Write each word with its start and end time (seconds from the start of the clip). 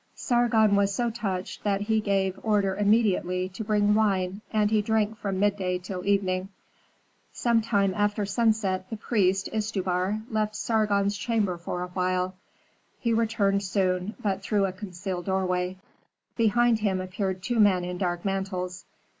Sargon 0.15 0.75
was 0.75 0.91
so 0.91 1.11
touched 1.11 1.63
that 1.63 1.81
he 1.81 1.99
gave 2.01 2.39
order 2.41 2.75
immediately 2.75 3.47
to 3.49 3.63
bring 3.63 3.93
wine, 3.93 4.41
and 4.51 4.71
he 4.71 4.81
drank 4.81 5.15
from 5.19 5.39
midday 5.39 5.77
till 5.77 6.03
evening. 6.07 6.49
Some 7.31 7.61
time 7.61 7.93
after 7.95 8.25
sunset 8.25 8.89
the 8.89 8.97
priest, 8.97 9.47
Istubar, 9.53 10.23
left 10.31 10.55
Sargon's 10.55 11.15
chamber 11.19 11.55
for 11.55 11.83
a 11.83 11.87
while; 11.89 12.33
he 12.99 13.13
returned 13.13 13.61
soon, 13.61 14.15
but 14.19 14.41
through 14.41 14.65
a 14.65 14.71
concealed 14.73 15.25
doorway. 15.25 15.77
Behind 16.35 16.79
him 16.79 16.99
appeared 16.99 17.43
two 17.43 17.59
men 17.59 17.85
in 17.85 17.99
dark 17.99 18.25
mantles. 18.25 18.85